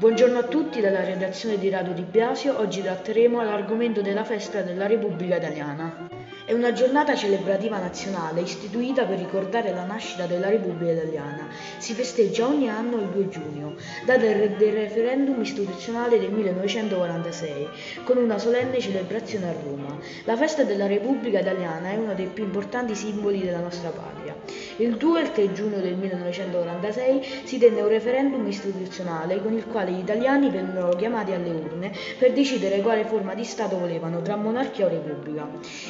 [0.00, 2.58] Buongiorno a tutti dalla redazione di Radio Di Biasio.
[2.58, 6.19] Oggi tratteremo l'argomento della festa della Repubblica Italiana.
[6.50, 11.46] È una giornata celebrativa nazionale istituita per ricordare la nascita della Repubblica Italiana.
[11.78, 17.68] Si festeggia ogni anno il 2 giugno, data del referendum istituzionale del 1946,
[18.02, 19.96] con una solenne celebrazione a Roma.
[20.24, 24.34] La festa della Repubblica Italiana è uno dei più importanti simboli della nostra patria.
[24.78, 29.66] Il 2 e il 3 giugno del 1946 si tenne un referendum istituzionale con il
[29.66, 34.34] quale gli italiani vennero chiamati alle urne per decidere quale forma di Stato volevano, tra
[34.34, 35.48] monarchia o repubblica.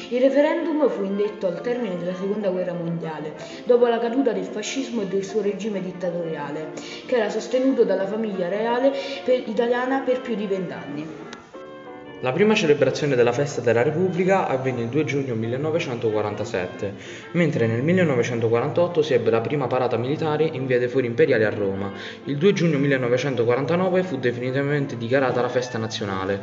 [0.09, 3.33] Il referendum referendum fu indetto al termine della seconda guerra mondiale,
[3.63, 6.73] dopo la caduta del fascismo e del suo regime dittatoriale,
[7.05, 8.91] che era sostenuto dalla famiglia reale
[9.23, 11.39] per italiana per più di vent'anni.
[12.23, 16.93] La prima celebrazione della festa della Repubblica avvenne il 2 giugno 1947,
[17.31, 21.49] mentre nel 1948 si ebbe la prima parata militare in via dei Fori Imperiali a
[21.49, 21.91] Roma.
[22.25, 26.39] Il 2 giugno 1949 fu definitivamente dichiarata la festa nazionale.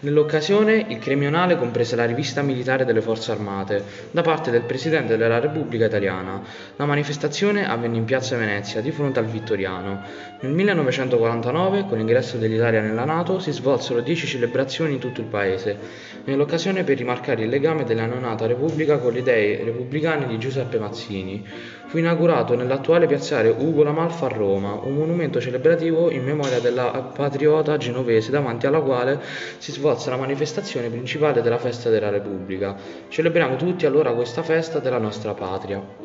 [0.00, 5.40] Nell'occasione il Cremionale comprese la rivista militare delle Forze Armate da parte del Presidente della
[5.40, 6.42] Repubblica Italiana.
[6.76, 10.02] La manifestazione avvenne in piazza Venezia, di fronte al Vittoriano.
[10.40, 15.78] Nel 1949, con l'ingresso dell'Italia nella Nato, si svolsero 10 celebrazioni in tutto il paese,
[16.24, 21.44] nell'occasione per rimarcare il legame della neonata Repubblica con le idee repubblicane di Giuseppe Mazzini.
[21.86, 27.12] Fu inaugurato nell'attuale piazzale Ugo La Malfa a Roma, un monumento celebrativo in memoria della
[27.14, 29.20] patriota genovese davanti alla quale
[29.58, 32.76] si svolse la manifestazione principale della festa della Repubblica.
[33.08, 36.02] Celebriamo tutti allora questa festa della nostra patria.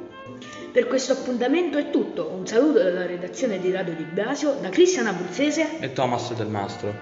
[0.72, 2.30] Per questo appuntamento è tutto.
[2.38, 6.94] Un saluto dalla redazione di Radio Di Blasio da Cristiana Abruzzese e Thomas Del Mastro.